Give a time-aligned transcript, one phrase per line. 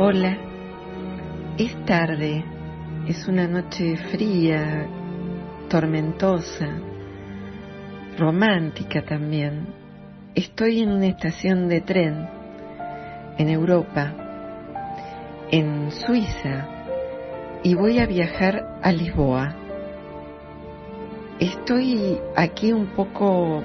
[0.00, 0.38] Hola,
[1.58, 2.44] es tarde,
[3.08, 4.86] es una noche fría,
[5.68, 6.68] tormentosa,
[8.16, 9.66] romántica también.
[10.36, 12.28] Estoy en una estación de tren
[13.38, 14.14] en Europa,
[15.50, 16.68] en Suiza,
[17.64, 19.56] y voy a viajar a Lisboa.
[21.40, 23.64] Estoy aquí un poco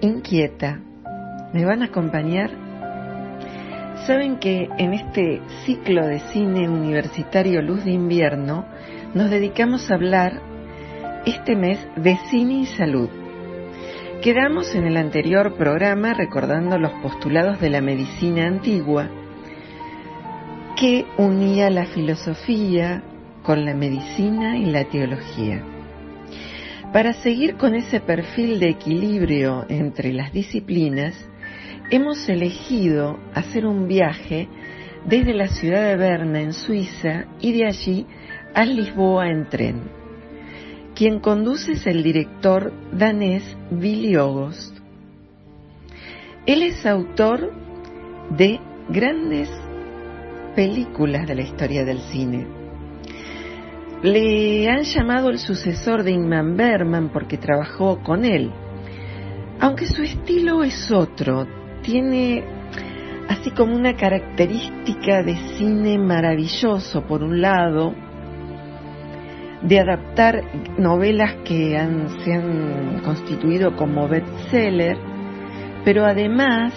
[0.00, 0.78] inquieta.
[1.52, 2.67] ¿Me van a acompañar?
[4.08, 8.64] Saben que en este ciclo de cine universitario Luz de Invierno
[9.12, 10.40] nos dedicamos a hablar
[11.26, 13.10] este mes de cine y salud.
[14.22, 19.10] Quedamos en el anterior programa recordando los postulados de la medicina antigua
[20.80, 23.02] que unía la filosofía
[23.42, 25.62] con la medicina y la teología.
[26.94, 31.28] Para seguir con ese perfil de equilibrio entre las disciplinas,
[31.90, 34.48] hemos elegido hacer un viaje
[35.06, 38.06] desde la ciudad de Berna, en Suiza, y de allí
[38.54, 39.82] a Lisboa en tren.
[40.94, 44.16] Quien conduce es el director danés Billy.
[46.46, 47.52] Él es autor
[48.30, 49.48] de grandes
[50.56, 52.46] películas de la historia del cine.
[54.02, 58.50] Le han llamado el sucesor de Ingmar Bergman porque trabajó con él,
[59.60, 61.46] aunque su estilo es otro,
[61.88, 62.44] tiene
[63.30, 67.94] así como una característica de cine maravilloso, por un lado,
[69.62, 70.42] de adaptar
[70.76, 71.80] novelas que
[72.22, 74.98] se han constituido como bestseller,
[75.82, 76.74] pero además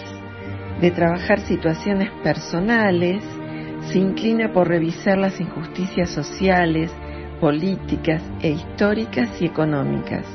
[0.80, 3.22] de trabajar situaciones personales,
[3.92, 6.90] se inclina por revisar las injusticias sociales,
[7.42, 10.26] políticas e históricas y económicas.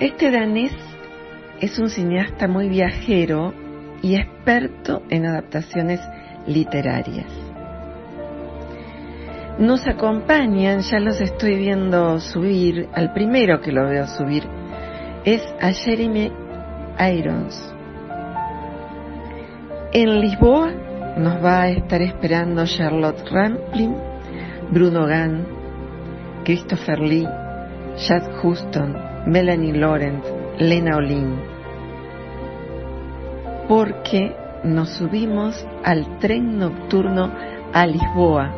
[0.00, 0.72] Este danés
[1.64, 3.54] es un cineasta muy viajero
[4.02, 5.98] y experto en adaptaciones
[6.46, 7.26] literarias.
[9.58, 14.44] Nos acompañan, ya los estoy viendo subir, al primero que lo veo subir
[15.24, 16.30] es a Jeremy
[17.00, 17.74] Irons.
[19.94, 20.70] En Lisboa
[21.16, 23.96] nos va a estar esperando Charlotte Rampling,
[24.70, 25.46] Bruno Gann,
[26.44, 27.28] Christopher Lee,
[27.96, 28.94] Chad Huston,
[29.26, 30.22] Melanie Laurent,
[30.58, 31.53] Lena Olin,
[33.68, 37.30] porque nos subimos al tren nocturno
[37.72, 38.54] a Lisboa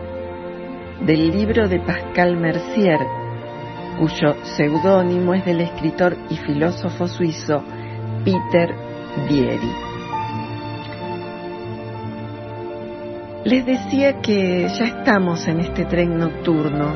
[1.00, 2.99] del libro de Pascal Mercier,
[3.99, 7.62] cuyo seudónimo es del escritor y filósofo suizo
[8.25, 8.75] Peter
[9.28, 9.72] Vieri.
[13.44, 16.93] Les decía que ya estamos en este tren nocturno.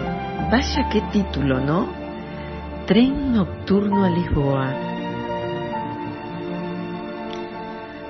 [0.51, 1.87] Vaya qué título, ¿no?
[2.87, 4.90] Tren nocturno a Lisboa.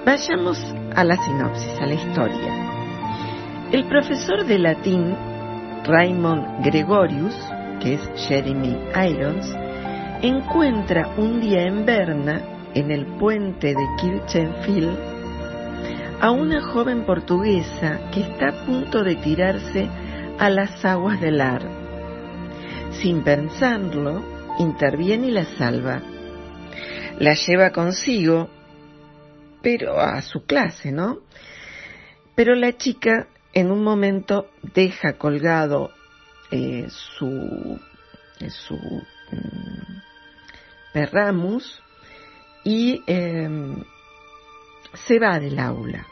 [0.04, 0.58] Vayamos
[0.96, 2.70] a la sinopsis, a la historia.
[3.70, 5.14] El profesor de latín
[5.84, 7.34] Raymond Gregorius,
[7.82, 9.46] que es Jeremy Irons,
[10.22, 12.40] encuentra un día en Berna,
[12.72, 14.98] en el puente de Kirchenfield,
[16.18, 19.86] a una joven portuguesa que está a punto de tirarse
[20.38, 21.62] a las aguas del Ar.
[23.02, 24.22] Sin pensarlo,
[24.58, 26.00] interviene y la salva.
[27.18, 28.48] La lleva consigo
[29.62, 31.20] pero a su clase, ¿no?
[32.34, 35.90] Pero la chica en un momento deja colgado
[36.50, 37.80] eh, su,
[38.48, 40.00] su mm,
[40.92, 41.82] perramus
[42.64, 43.82] y em,
[44.94, 46.06] se va del aula.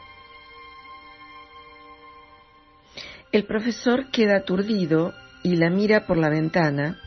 [3.31, 5.13] El profesor queda aturdido
[5.43, 6.99] y la mira por la ventana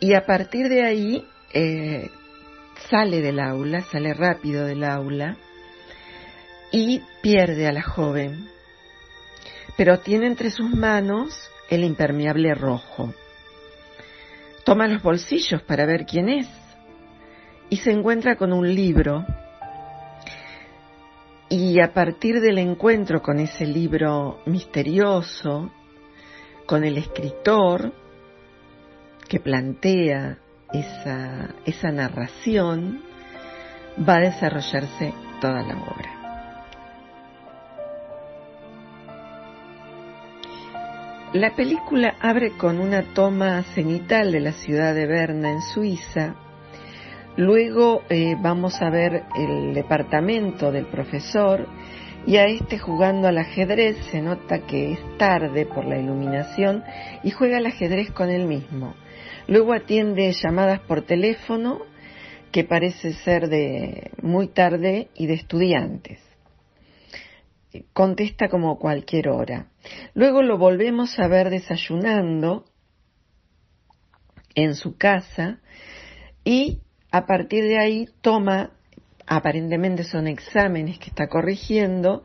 [0.00, 2.10] y a partir de ahí eh,
[2.90, 5.36] sale del aula, sale rápido del aula
[6.70, 8.48] y pierde a la joven,
[9.76, 11.38] pero tiene entre sus manos
[11.70, 13.12] el impermeable rojo.
[14.64, 16.48] Toma los bolsillos para ver quién es
[17.70, 19.24] y se encuentra con un libro
[21.48, 25.70] y a partir del encuentro con ese libro misterioso,
[26.66, 27.94] con el escritor
[29.26, 30.38] que plantea
[30.72, 33.02] esa, esa narración,
[34.08, 36.18] va a desarrollarse toda la obra.
[41.34, 46.34] La película abre con una toma cenital de la ciudad de Berna en Suiza.
[47.36, 51.68] Luego eh, vamos a ver el departamento del profesor
[52.26, 53.98] y a este jugando al ajedrez.
[54.10, 56.82] Se nota que es tarde por la iluminación
[57.22, 58.94] y juega al ajedrez con él mismo.
[59.48, 61.80] Luego atiende llamadas por teléfono
[62.52, 66.20] que parece ser de muy tarde y de estudiantes
[67.92, 69.66] contesta como cualquier hora.
[70.14, 72.64] Luego lo volvemos a ver desayunando
[74.54, 75.60] en su casa
[76.44, 76.80] y
[77.10, 78.72] a partir de ahí toma,
[79.26, 82.22] aparentemente son exámenes que está corrigiendo,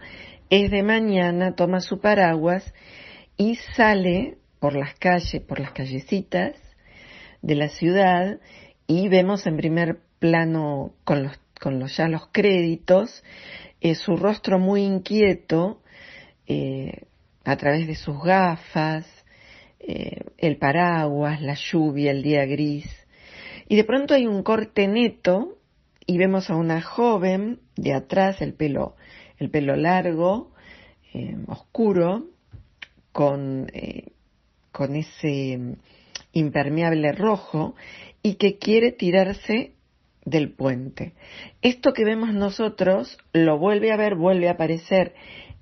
[0.50, 2.74] es de mañana, toma su paraguas
[3.38, 6.56] y sale por las calles, por las callecitas
[7.44, 8.40] de la ciudad
[8.88, 13.24] y vemos en primer plano con los, con los ya los créditos
[13.82, 15.82] eh, su rostro muy inquieto
[16.48, 17.02] eh,
[17.44, 19.06] a través de sus gafas,
[19.82, 22.88] eh, el paraguas, la lluvia, el día gris.
[23.68, 25.58] Y de pronto hay un corte neto
[26.06, 28.96] y vemos a una joven de atrás, el pelo,
[29.38, 30.54] el pelo largo,
[31.48, 32.26] oscuro,
[33.12, 33.68] con,
[34.72, 35.78] con ese
[36.34, 37.76] impermeable rojo
[38.22, 39.74] y que quiere tirarse
[40.26, 41.14] del puente.
[41.62, 45.14] Esto que vemos nosotros lo vuelve a ver, vuelve a aparecer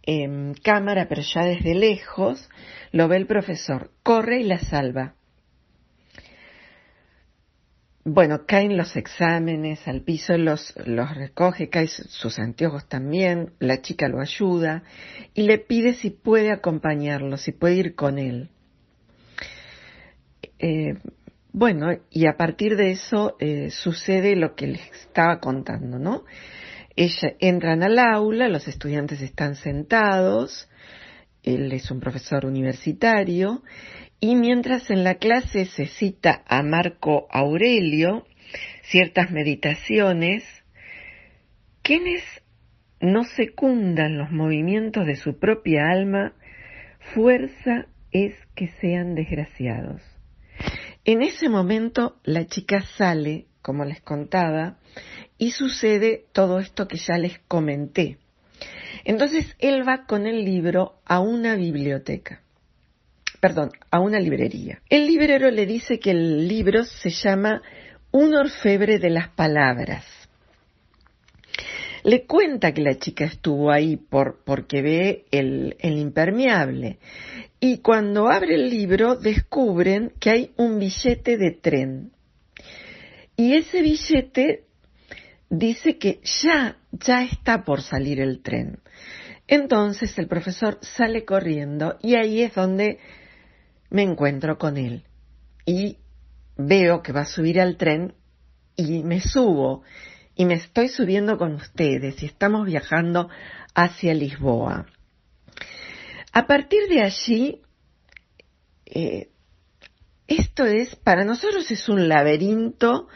[0.03, 2.50] en cámara, pero ya desde lejos,
[2.91, 5.15] lo ve el profesor, corre y la salva.
[8.03, 14.07] Bueno, caen los exámenes al piso, los, los recoge, caen sus anteojos también, la chica
[14.07, 14.83] lo ayuda
[15.35, 18.50] y le pide si puede acompañarlo, si puede ir con él.
[20.63, 20.93] Eh,
[21.51, 26.23] bueno, y a partir de eso eh, sucede lo que les estaba contando, ¿no?
[26.95, 30.69] Ella, entran al aula, los estudiantes están sentados,
[31.41, 33.63] él es un profesor universitario,
[34.19, 38.27] y mientras en la clase se cita a Marco Aurelio
[38.83, 40.43] ciertas meditaciones,
[41.81, 42.21] quienes
[42.99, 46.33] no secundan los movimientos de su propia alma,
[47.15, 50.10] fuerza es que sean desgraciados.
[51.03, 54.77] En ese momento la chica sale, como les contaba,
[55.38, 58.19] y sucede todo esto que ya les comenté.
[59.03, 62.43] Entonces él va con el libro a una biblioteca,
[63.39, 64.81] perdón, a una librería.
[64.89, 67.63] El librero le dice que el libro se llama
[68.12, 70.05] Un orfebre de las palabras.
[72.03, 77.00] Le cuenta que la chica estuvo ahí por, porque ve el, el impermeable
[77.63, 82.12] y cuando abre el libro descubren que hay un billete de tren.
[83.38, 84.65] Y ese billete
[85.48, 88.80] dice que ya, ya está por salir el tren.
[89.48, 92.98] Entonces el profesor sale corriendo y ahí es donde
[93.91, 95.03] me encuentro con él.
[95.63, 96.00] Y
[96.58, 98.15] veo que va a subir al tren
[98.75, 99.84] y me subo
[100.36, 103.30] y me estoy subiendo con ustedes y estamos viajando
[103.75, 104.88] hacia Lisboa.
[106.33, 107.61] A partir de allí,
[108.85, 109.29] eh,
[110.27, 113.09] esto es, para nosotros es un laberinto,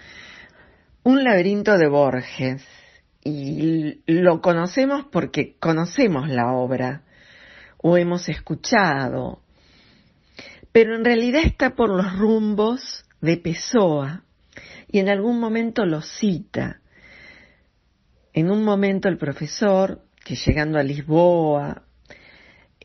[1.03, 2.65] un laberinto de Borges,
[3.24, 7.03] y lo conocemos porque conocemos la obra,
[7.77, 9.41] o hemos escuchado,
[10.74, 14.24] pero en realidad está por los rumbos de Pessoa,
[14.88, 16.81] y en algún momento lo cita.
[18.34, 21.85] En un momento el profesor, que llegando a Lisboa,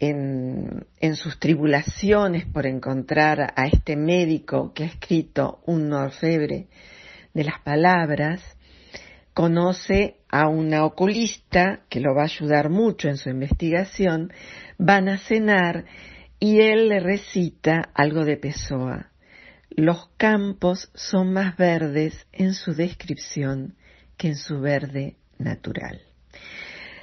[0.00, 6.69] en, sus tribulaciones por encontrar a este médico que ha escrito un orfebre
[7.35, 8.40] de las palabras,
[9.35, 14.33] conoce a una oculista que lo va a ayudar mucho en su investigación,
[14.78, 15.85] van a cenar
[16.40, 19.11] y él le recita algo de Pessoa.
[19.69, 23.76] Los campos son más verdes en su descripción
[24.16, 26.10] que en su verde natural.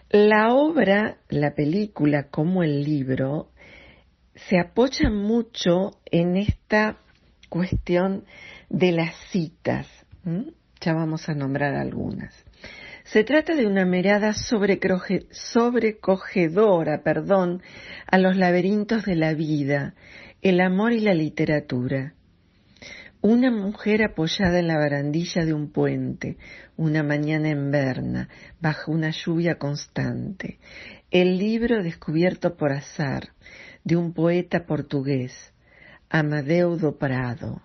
[0.10, 3.50] La obra, la película como el libro,
[4.36, 7.00] se apoya mucho en esta
[7.50, 8.24] cuestión
[8.70, 9.86] de las citas.
[10.80, 12.34] Ya vamos a nombrar algunas.
[13.04, 17.62] Se trata de una mirada sobrecogedora perdón,
[18.10, 19.94] a los laberintos de la vida,
[20.42, 22.14] el amor y la literatura.
[23.21, 26.38] Una mujer apoyada en la barandilla de un puente,
[26.75, 28.29] una mañana en Berna,
[28.62, 30.59] bajo una lluvia constante.
[31.09, 33.29] El libro descubierto por azar,
[33.83, 35.33] de un poeta portugués,
[36.09, 37.62] Amadeu do Prado.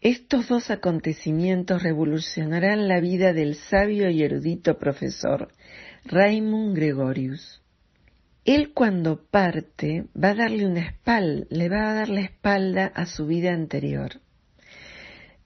[0.00, 5.48] Estos dos acontecimientos revolucionarán la vida del sabio y erudito profesor
[6.04, 7.62] Raymond Gregorius.
[8.44, 13.06] Él cuando parte va a darle una espalda, le va a dar la espalda a
[13.06, 14.20] su vida anterior.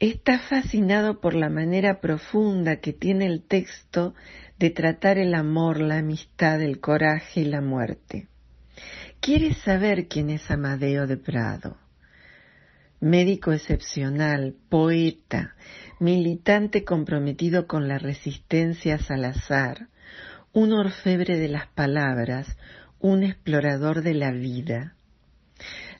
[0.02, 4.16] Está fascinado por la manera profunda que tiene el texto
[4.58, 8.26] de tratar el amor, la amistad, el coraje y la muerte.
[9.20, 11.76] Quiere saber quién es Amadeo de Prado.
[12.98, 15.54] Médico excepcional, poeta,
[16.00, 19.86] militante comprometido con la resistencia Salazar,
[20.52, 22.56] un orfebre de las palabras,
[22.98, 24.96] un explorador de la vida.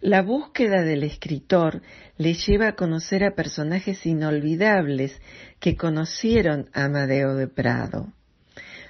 [0.03, 1.81] La búsqueda del escritor
[2.17, 5.23] le lleva a conocer a personajes inolvidables
[5.61, 8.13] que conocieron a Amadeo de Prado.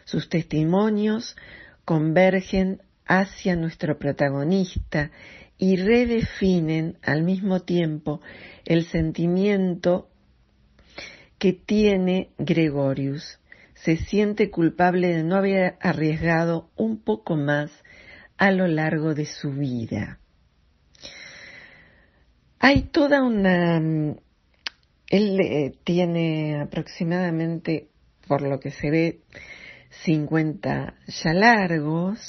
[0.07, 1.37] Sus testimonios
[1.85, 5.11] convergen hacia nuestro protagonista
[5.59, 8.23] y redefinen al mismo tiempo
[8.64, 10.09] el sentimiento
[11.37, 13.38] que tiene Gregorius.
[13.75, 17.71] Se siente culpable de no haber arriesgado un poco más
[18.38, 20.19] a lo largo de su vida.
[22.64, 23.78] Hay toda una...
[23.78, 27.88] Él eh, tiene aproximadamente,
[28.28, 29.21] por lo que se ve,
[30.04, 32.21] 50 ya largos,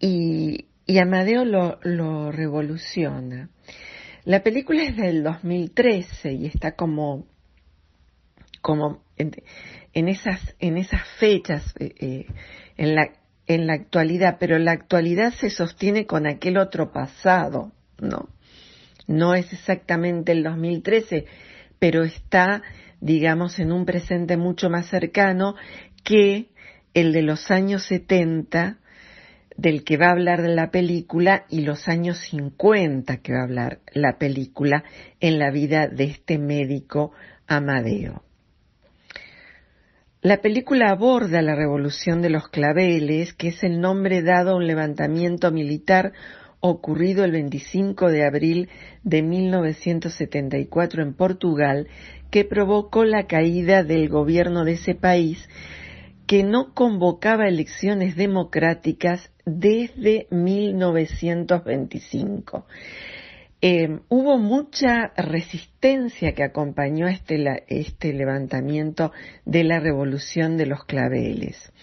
[0.00, 0.68] y,
[0.98, 3.50] Amadeo lo, revoluciona.
[4.24, 7.26] La película es del 2013 y está como,
[8.62, 12.26] como en, esas, en esas fechas eh, eh,
[12.78, 13.10] en, la,
[13.46, 17.70] en la actualidad, pero la actualidad se sostiene con aquel otro pasado,
[18.00, 18.33] ¿no?
[19.06, 21.26] No es exactamente el 2013,
[21.78, 22.62] pero está,
[23.00, 25.54] digamos, en un presente mucho más cercano
[26.02, 26.48] que
[26.94, 28.78] el de los años 70
[29.56, 33.78] del que va a hablar la película y los años 50 que va a hablar
[33.92, 34.84] la película
[35.20, 37.12] en la vida de este médico
[37.46, 38.22] Amadeo.
[40.22, 44.66] La película aborda la revolución de los claveles, que es el nombre dado a un
[44.66, 46.14] levantamiento militar
[46.66, 48.70] ocurrido el 25 de abril
[49.02, 51.88] de 1974 en Portugal,
[52.30, 55.46] que provocó la caída del gobierno de ese país
[56.26, 62.64] que no convocaba elecciones democráticas desde 1925.
[63.60, 69.12] Eh, hubo mucha resistencia que acompañó este, este levantamiento
[69.44, 71.74] de la revolución de los claveles.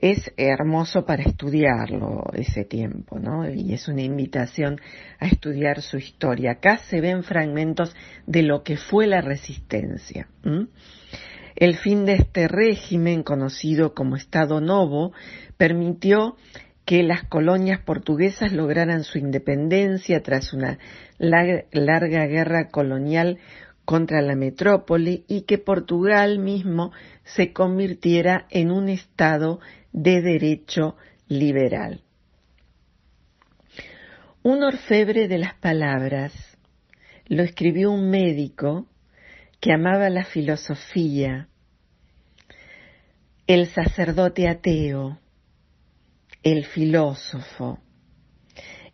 [0.00, 3.50] Es hermoso para estudiarlo ese tiempo, ¿no?
[3.50, 4.80] Y es una invitación
[5.18, 6.52] a estudiar su historia.
[6.52, 10.28] Acá se ven fragmentos de lo que fue la resistencia.
[11.56, 15.12] El fin de este régimen, conocido como Estado Novo,
[15.56, 16.36] permitió
[16.84, 20.78] que las colonias portuguesas lograran su independencia tras una
[21.18, 23.38] larga guerra colonial
[23.84, 26.92] contra la metrópoli y que Portugal mismo
[27.24, 29.60] se convirtiera en un Estado
[29.92, 30.96] de derecho
[31.28, 32.02] liberal.
[34.42, 36.32] Un orfebre de las palabras
[37.26, 38.86] lo escribió un médico
[39.60, 41.48] que amaba la filosofía,
[43.46, 45.18] el sacerdote ateo,
[46.42, 47.78] el filósofo.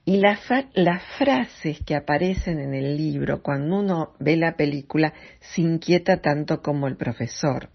[0.06, 6.20] Y las frases que aparecen en el libro cuando uno ve la película se inquieta
[6.20, 7.70] tanto como el profesor.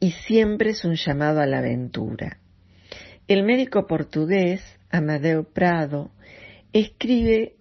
[0.00, 2.38] Y siempre es un llamado a la aventura.
[3.26, 6.10] El médico portugués, Amadeo Prado,
[6.72, 7.56] escribe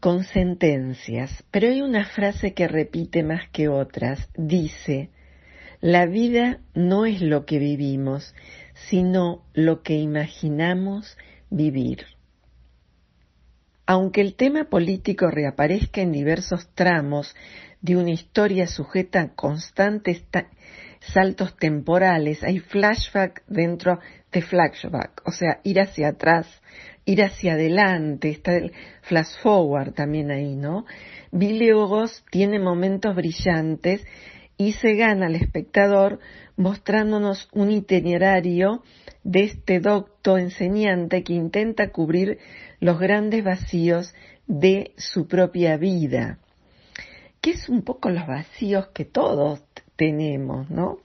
[0.00, 4.28] con sentencias, pero hay una frase que repite más que otras.
[4.36, 5.10] Dice,
[5.80, 8.34] la vida no es lo que vivimos,
[8.88, 11.16] sino lo que imaginamos
[11.48, 12.04] vivir.
[13.86, 17.34] Aunque el tema político reaparezca en diversos tramos
[17.82, 20.24] de una historia sujeta a constantes
[21.12, 23.98] saltos temporales, hay flashback dentro
[24.32, 26.46] de flashback, o sea, ir hacia atrás,
[27.04, 30.86] ir hacia adelante, está el flash forward también ahí, ¿no?
[31.30, 31.70] Billy
[32.30, 34.04] tiene momentos brillantes
[34.56, 36.20] y se gana al espectador
[36.56, 38.82] mostrándonos un itinerario
[39.24, 42.38] de este docto enseñante que intenta cubrir
[42.80, 44.14] los grandes vacíos
[44.46, 46.38] de su propia vida,
[47.40, 49.62] que es un poco los vacíos que todos
[49.96, 50.98] tenemos, ¿no?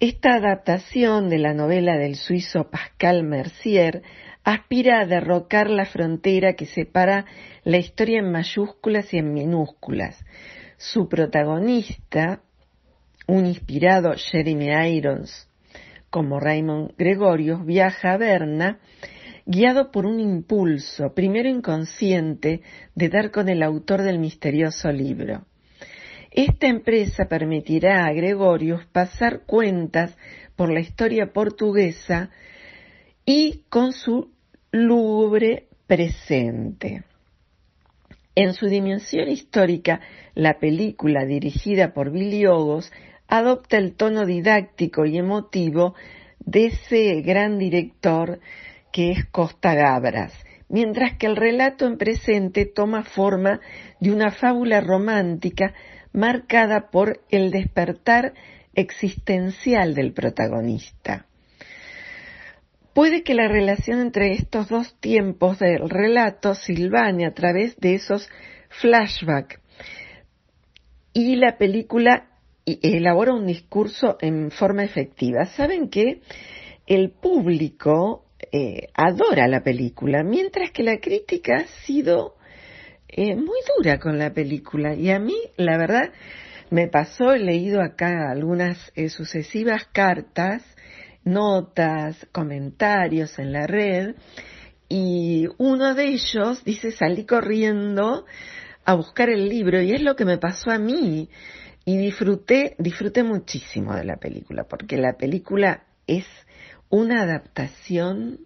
[0.00, 4.02] Esta adaptación de la novela del suizo Pascal Mercier
[4.44, 7.26] aspira a derrocar la frontera que separa
[7.64, 10.24] la historia en mayúsculas y en minúsculas.
[10.76, 12.42] Su protagonista,
[13.26, 15.48] un inspirado Jeremy Irons,
[16.10, 18.78] como Raymond Gregorius, viaja a Berna
[19.48, 22.60] guiado por un impulso, primero inconsciente,
[22.94, 25.47] de dar con el autor del misterioso libro.
[26.30, 30.16] Esta empresa permitirá a Gregorius pasar cuentas
[30.56, 32.30] por la historia portuguesa
[33.24, 34.30] y con su
[34.70, 37.04] lúgubre presente.
[38.34, 40.00] En su dimensión histórica,
[40.34, 42.92] la película dirigida por Billy Ogos
[43.26, 45.94] adopta el tono didáctico y emotivo
[46.38, 48.40] de ese gran director
[48.92, 50.32] que es Costa Gabras,
[50.68, 53.60] mientras que el relato en presente toma forma
[54.00, 55.74] de una fábula romántica
[56.12, 58.34] marcada por el despertar
[58.74, 61.26] existencial del protagonista.
[62.94, 68.28] Puede que la relación entre estos dos tiempos del relato silvane a través de esos
[68.80, 69.60] flashbacks
[71.12, 72.28] y la película
[72.64, 75.46] elabora un discurso en forma efectiva.
[75.46, 76.20] ¿Saben que
[76.86, 82.37] el público eh, adora la película, mientras que la crítica ha sido
[83.08, 84.94] eh, muy dura con la película.
[84.94, 86.12] Y a mí, la verdad,
[86.70, 90.62] me pasó, he leído acá algunas eh, sucesivas cartas,
[91.24, 94.14] notas, comentarios en la red,
[94.88, 98.24] y uno de ellos dice, salí corriendo
[98.84, 101.28] a buscar el libro, y es lo que me pasó a mí.
[101.84, 106.26] Y disfruté, disfruté muchísimo de la película, porque la película es
[106.90, 108.40] una adaptación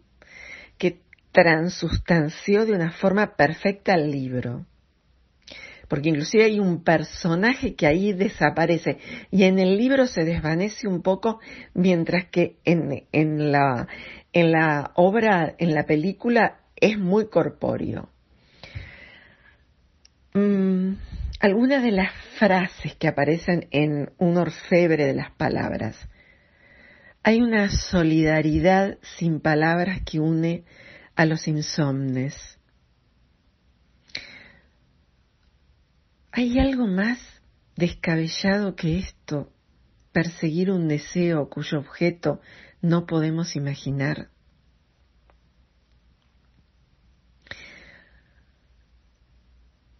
[1.33, 4.67] transustanció de una forma perfecta al libro.
[5.89, 8.99] Porque inclusive hay un personaje que ahí desaparece
[9.31, 11.41] y en el libro se desvanece un poco,
[11.75, 18.09] mientras que en, la obra, en la película, es muy corpóreo.
[20.35, 20.95] Mm,
[21.41, 26.09] algunas de las frases que aparecen en un orfebre de las palabras
[27.25, 30.65] hay una solidaridad sin palabras que une
[31.23, 32.35] a los insomnes.
[36.33, 37.21] ¿Hay algo más
[37.77, 39.53] descabellado que esto?
[40.11, 42.41] Perseguir un deseo cuyo objeto
[42.81, 44.31] no podemos imaginar.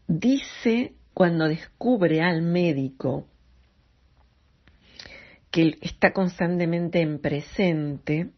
[0.09, 3.29] Dice cuando descubre al médico
[5.53, 8.33] que está constantemente en presente,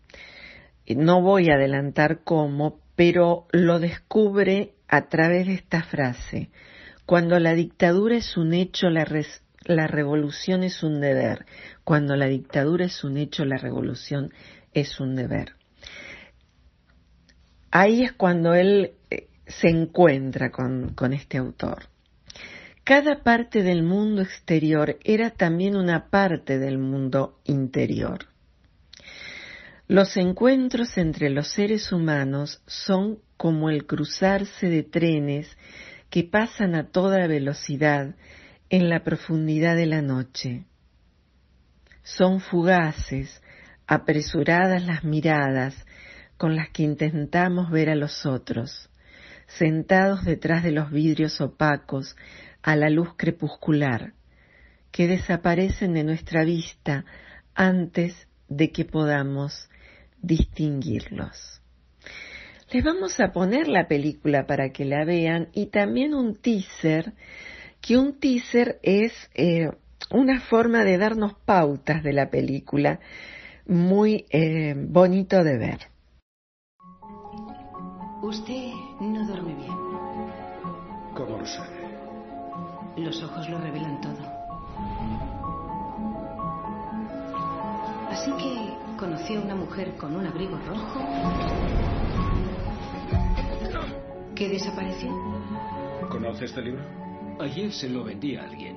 [0.87, 6.51] no voy a adelantar cómo, pero lo descubre a través de esta frase.
[7.07, 9.05] Cuando la dictadura es un hecho, la,
[9.87, 11.47] revolución es un deber.
[11.85, 14.33] Cuando la dictadura es un hecho, la revolución
[14.73, 15.55] es un deber.
[17.70, 21.88] Ahí es cuando él eh, se encuentra con, con este autor.
[22.85, 28.34] Cada parte del mundo exterior era también una parte del mundo interior.
[29.87, 35.47] Los encuentros entre los seres humanos son como el cruzarse de trenes
[36.09, 38.14] que pasan a toda velocidad
[38.70, 40.64] en la profundidad de la noche.
[42.03, 43.42] Son fugaces,
[43.87, 45.75] apresuradas las miradas
[46.38, 48.88] con las que intentamos ver a los otros,
[49.47, 52.16] sentados detrás de los vidrios opacos
[52.62, 54.14] a la luz crepuscular,
[54.90, 57.05] que desaparecen de nuestra vista
[57.55, 59.68] antes de que podamos
[60.27, 61.61] distinguirlos.
[62.71, 67.13] Les vamos a poner la película para que la vean y también un teaser,
[67.81, 69.71] que un teaser es eh,
[70.11, 73.01] una forma de darnos pautas de la película
[73.67, 75.79] muy eh, bonito de ver.
[78.23, 79.79] Usted no duerme bien.
[81.15, 81.85] ¿Cómo lo sabe?
[82.97, 84.35] Los ojos lo revelan todo.
[88.11, 91.01] Así que conoció a una mujer con un abrigo rojo
[94.35, 95.11] que desapareció.
[96.11, 96.83] ¿Conoce este libro?
[97.41, 98.77] Ayer se lo vendí a alguien.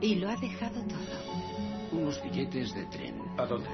[0.00, 1.52] Y lo ha dejado todo.
[1.92, 3.14] unos billetes de tren.
[3.38, 3.68] ¿A dónde?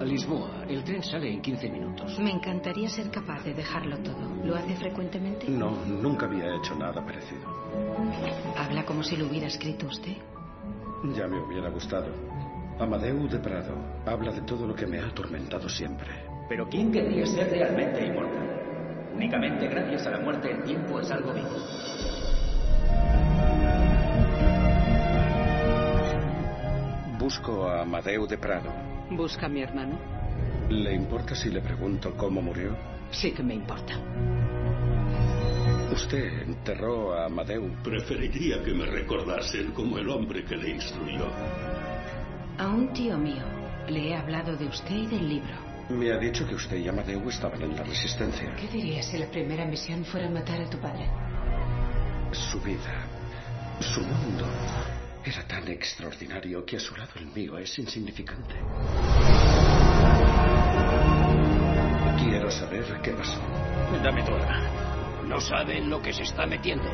[0.00, 0.64] A Lisboa.
[0.66, 2.18] El tren sale en 15 minutos.
[2.18, 4.34] Me encantaría ser capaz de dejarlo todo.
[4.44, 5.46] ¿Lo hace frecuentemente?
[5.48, 7.42] No, nunca había hecho nada parecido.
[8.56, 10.16] ¿Habla como si lo hubiera escrito usted?
[11.14, 12.08] Ya me hubiera gustado.
[12.80, 13.74] Amadeu de Prado
[14.06, 16.08] habla de todo lo que me ha atormentado siempre.
[16.48, 18.48] Pero ¿quién querría ser realmente inmortal?
[19.14, 21.50] Únicamente gracias a la muerte el tiempo es algo vivo.
[27.18, 28.72] Busco a Amadeu de Prado.
[29.10, 29.98] Busca a mi hermano.
[30.70, 32.74] ¿Le importa si le pregunto cómo murió?
[33.10, 33.92] Sí que me importa.
[35.92, 37.68] Usted enterró a Amadeu.
[37.84, 41.26] Preferiría que me recordasen como el hombre que le instruyó.
[42.60, 43.42] A un tío mío.
[43.88, 45.54] Le he hablado de usted y del libro.
[45.88, 48.54] Me ha dicho que usted y Amadeu estaban en la resistencia.
[48.54, 51.08] ¿Qué dirías si la primera misión fuera matar a tu padre?
[52.32, 53.06] Su vida,
[53.80, 54.44] su mundo,
[55.24, 58.56] era tan extraordinario que a su lado el mío es insignificante.
[62.18, 63.40] Quiero saber qué pasó.
[64.04, 65.24] Dame tu arma.
[65.26, 66.90] No sabe en lo que se está metiendo.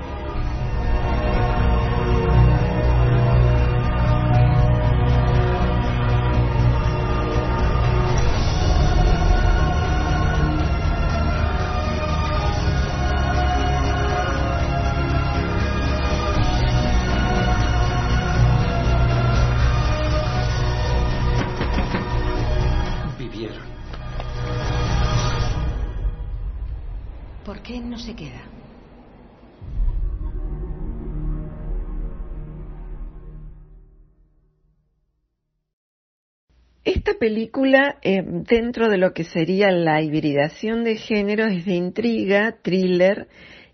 [37.18, 43.28] Película, eh, dentro de lo que sería la hibridación de género, es de intriga, thriller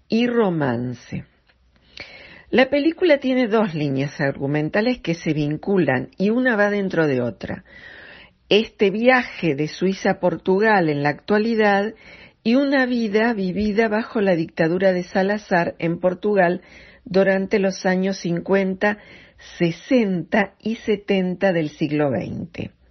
[0.09, 1.25] y romance.
[2.51, 7.65] La película tiene dos líneas argumentales que se vinculan y una va dentro de otra.
[8.49, 11.95] Este viaje de Suiza a Portugal en la actualidad
[12.43, 16.61] y una vida vivida bajo la dictadura de Salazar en Portugal
[17.05, 18.99] durante los años 50,
[19.59, 22.82] 60 y 70 del siglo XX.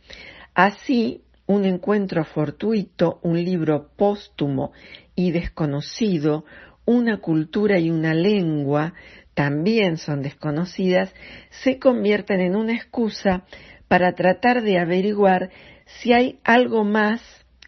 [0.54, 4.72] Así, un encuentro fortuito, un libro póstumo
[5.16, 6.46] y desconocido,
[6.86, 8.94] una cultura y una lengua
[9.34, 11.14] también son desconocidas,
[11.50, 13.46] se convierten en una excusa
[13.88, 15.50] para tratar de averiguar
[15.86, 17.22] si hay algo más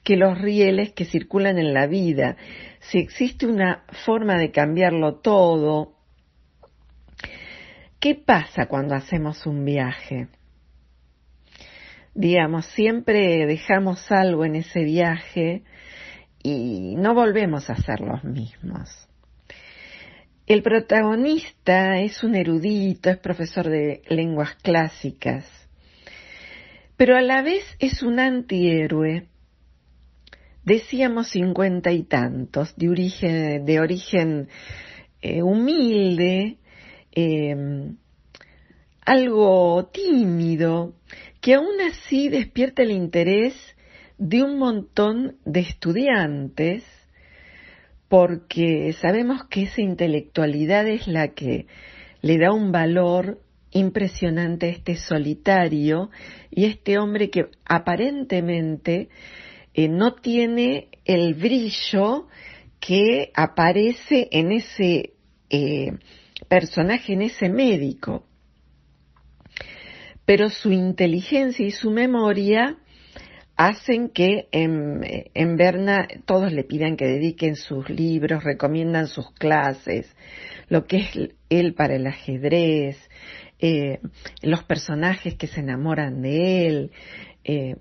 [0.04, 2.36] que los rieles que circulan en la vida,
[2.80, 5.93] si existe una forma de cambiarlo todo.
[8.00, 10.28] ¿Qué pasa cuando hacemos un viaje?
[12.13, 15.63] Digamos, siempre dejamos algo en ese viaje
[16.41, 18.89] y no volvemos a ser los mismos.
[20.45, 25.45] El protagonista es un erudito, es profesor de lenguas clásicas,
[26.97, 29.28] pero a la vez es un antihéroe
[30.63, 34.47] decíamos cincuenta y tantos, de origen, de origen
[35.21, 36.58] eh, humilde,
[37.12, 37.91] eh,
[39.06, 40.95] algo tímido,
[41.43, 43.53] que aún así despierta el interés
[44.17, 46.86] de un montón de estudiantes,
[48.08, 51.67] porque sabemos que esa intelectualidad es la que
[52.21, 56.12] le da un valor impresionante a este solitario
[56.49, 59.10] y este hombre que aparentemente
[59.73, 62.29] eh, no tiene el brillo
[62.79, 65.12] que aparece en ese
[65.49, 65.91] eh,
[66.47, 68.23] personaje, en ese médico.
[70.26, 72.78] Pero su inteligencia y su memoria
[73.56, 75.02] hacen que en,
[75.34, 80.14] en, Berna todos le pidan que dediquen sus libros, recomiendan sus clases,
[80.70, 82.98] lo que es él para el ajedrez,
[83.60, 84.00] eh,
[84.42, 86.92] los personajes que se enamoran de él.
[87.44, 87.76] Eh,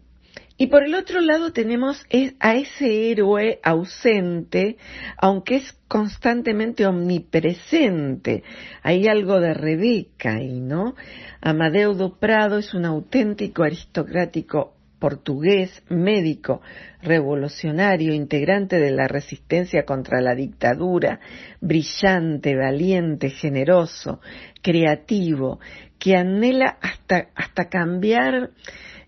[0.62, 2.06] y por el otro lado tenemos
[2.38, 4.76] a ese héroe ausente,
[5.16, 8.44] aunque es constantemente omnipresente.
[8.84, 10.94] Hay algo de Rebeca ahí, ¿no?
[11.40, 16.62] Amadeu do Prado es un auténtico aristocrático portugués, médico,
[17.02, 21.18] revolucionario, integrante de la resistencia contra la dictadura,
[21.60, 24.20] brillante, valiente, generoso,
[24.62, 25.58] creativo,
[25.98, 28.50] que anhela hasta, hasta cambiar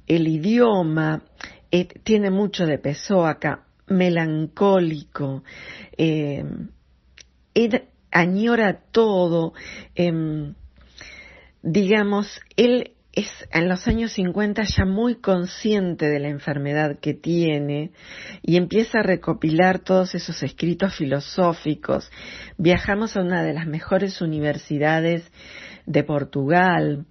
[0.06, 1.22] el idioma,
[1.70, 2.80] eh, tiene mucho de
[3.26, 5.42] acá, melancólico,
[5.96, 6.44] eh,
[7.54, 9.52] él añora todo,
[9.94, 10.52] eh,
[11.62, 17.92] digamos, él es en los años 50 ya muy consciente de la enfermedad que tiene
[18.42, 22.10] y empieza a recopilar todos esos escritos filosóficos.
[22.58, 25.30] Viajamos a una de las mejores universidades
[25.86, 27.06] de Portugal.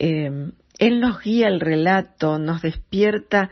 [0.00, 3.50] Eh, él nos guía el relato, nos despierta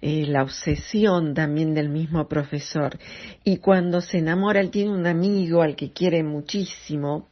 [0.00, 2.96] eh, la obsesión también del mismo profesor.
[3.42, 7.28] Y cuando se enamora, él tiene un amigo al que quiere muchísimo.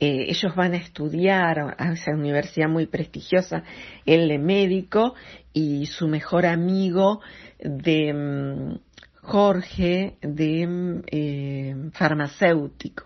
[0.00, 3.62] Eh, ellos van a estudiar a esa universidad muy prestigiosa,
[4.04, 5.14] él de médico
[5.52, 7.20] y su mejor amigo
[7.60, 8.78] de mm,
[9.22, 13.04] Jorge de mm, eh, farmacéutico.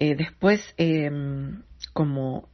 [0.00, 0.74] después,
[1.92, 2.48] como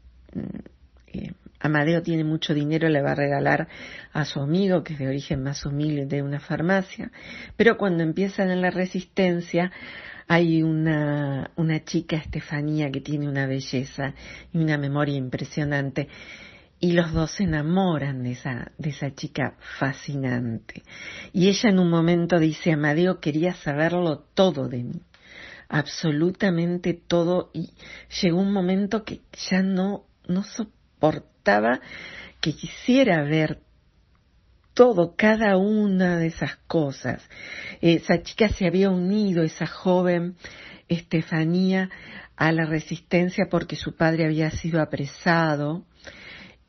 [1.60, 3.68] Amadeo tiene mucho dinero, le va a regalar
[4.12, 7.10] a su amigo, que es de origen más humilde, de una farmacia.
[7.56, 9.72] Pero cuando empiezan en la resistencia,
[10.28, 14.14] hay una, una chica, Estefanía, que tiene una belleza
[14.52, 16.08] y una memoria impresionante.
[16.78, 20.82] Y los dos se enamoran de esa, de esa chica fascinante.
[21.32, 25.02] Y ella en un momento dice, Amadeo quería saberlo todo de mí
[25.68, 27.72] absolutamente todo y
[28.22, 30.76] llegó un momento que ya no, no soportaba
[32.40, 33.60] que quisiera ver
[34.74, 37.22] todo, cada una de esas cosas.
[37.80, 40.36] Esa chica se había unido, esa joven
[40.88, 41.90] Estefanía,
[42.36, 45.84] a la resistencia porque su padre había sido apresado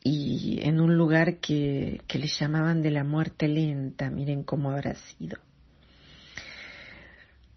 [0.02, 4.96] y en un lugar que, que le llamaban de la muerte lenta, miren cómo habrá
[4.96, 5.38] sido.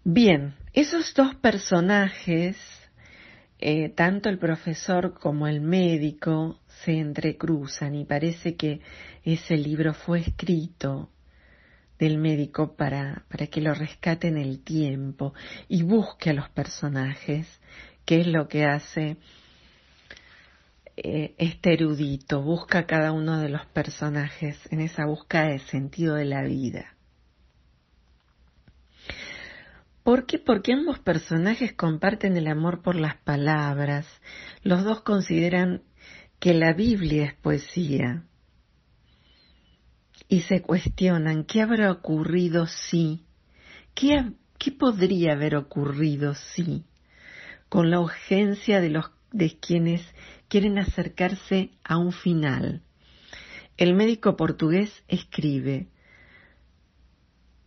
[0.03, 2.57] Bien, esos dos personajes,
[3.61, 8.81] eh, tanto el profesor como el médico, se entrecruzan y parece que
[9.23, 11.09] ese libro fue escrito
[11.99, 15.35] del médico para, para que lo rescate en el tiempo
[15.67, 17.47] y busque a los personajes,
[18.03, 19.17] que es lo que hace
[20.97, 26.15] eh, este erudito, busca a cada uno de los personajes en esa búsqueda de sentido
[26.15, 26.90] de la vida.
[30.03, 30.39] ¿Por qué?
[30.39, 34.07] Porque ambos personajes comparten el amor por las palabras.
[34.63, 35.83] Los dos consideran
[36.39, 38.23] que la Biblia es poesía
[40.27, 43.25] y se cuestionan qué habrá ocurrido si,
[43.93, 46.85] qué, qué podría haber ocurrido si,
[47.69, 50.01] con la urgencia de los de quienes
[50.47, 52.81] quieren acercarse a un final.
[53.77, 55.87] El médico portugués escribe,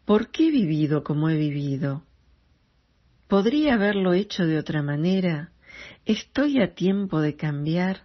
[0.05, 2.05] ¿por qué he vivido como he vivido?
[3.29, 5.53] ¿Podría haberlo hecho de otra manera?
[6.05, 8.03] ¿Estoy a tiempo de cambiar?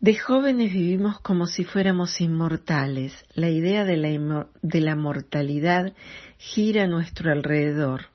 [0.00, 3.12] De jóvenes vivimos como si fuéramos inmortales.
[3.34, 5.92] La idea de la, de la mortalidad
[6.38, 8.06] gira a nuestro alrededor,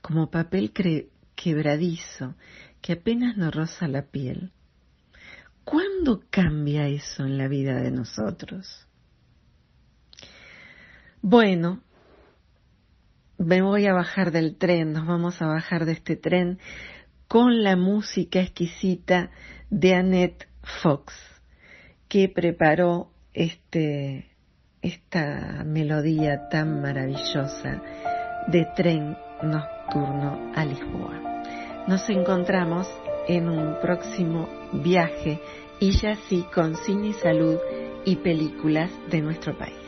[0.00, 0.72] como papel
[1.34, 2.34] quebradizo
[2.80, 4.52] que apenas nos roza la piel.
[5.64, 8.86] ¿Cuándo cambia eso en la vida de nosotros?
[11.20, 11.82] Bueno,
[13.38, 16.58] me voy a bajar del tren, nos vamos a bajar de este tren
[17.28, 19.30] con la música exquisita
[19.70, 20.48] de Annette
[20.82, 21.14] Fox,
[22.08, 24.30] que preparó este,
[24.82, 27.80] esta melodía tan maravillosa
[28.48, 31.42] de tren nocturno a Lisboa.
[31.86, 32.88] Nos encontramos
[33.28, 35.40] en un próximo viaje
[35.80, 37.56] y ya sí con cine salud
[38.04, 39.87] y películas de nuestro país.